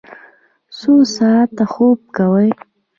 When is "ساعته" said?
1.15-1.63